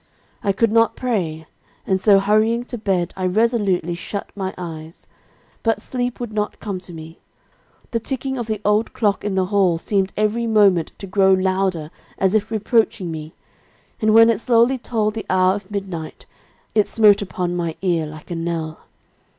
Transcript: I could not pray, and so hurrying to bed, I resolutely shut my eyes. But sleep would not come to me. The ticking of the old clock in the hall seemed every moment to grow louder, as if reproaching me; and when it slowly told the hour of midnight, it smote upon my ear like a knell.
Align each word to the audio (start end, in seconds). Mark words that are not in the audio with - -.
I 0.43 0.51
could 0.51 0.71
not 0.71 0.95
pray, 0.95 1.45
and 1.85 2.01
so 2.01 2.17
hurrying 2.17 2.65
to 2.65 2.77
bed, 2.79 3.13
I 3.15 3.23
resolutely 3.27 3.93
shut 3.93 4.31
my 4.35 4.51
eyes. 4.57 5.05
But 5.61 5.79
sleep 5.79 6.19
would 6.19 6.33
not 6.33 6.59
come 6.59 6.79
to 6.79 6.91
me. 6.91 7.19
The 7.91 7.99
ticking 7.99 8.35
of 8.39 8.47
the 8.47 8.59
old 8.65 8.93
clock 8.93 9.23
in 9.23 9.35
the 9.35 9.45
hall 9.53 9.77
seemed 9.77 10.11
every 10.17 10.47
moment 10.47 10.91
to 10.97 11.05
grow 11.05 11.31
louder, 11.33 11.91
as 12.17 12.33
if 12.33 12.49
reproaching 12.49 13.11
me; 13.11 13.35
and 14.01 14.11
when 14.15 14.31
it 14.31 14.39
slowly 14.39 14.79
told 14.79 15.13
the 15.13 15.25
hour 15.29 15.53
of 15.53 15.69
midnight, 15.69 16.25
it 16.73 16.87
smote 16.87 17.21
upon 17.21 17.55
my 17.55 17.75
ear 17.83 18.07
like 18.07 18.31
a 18.31 18.35
knell. 18.35 18.79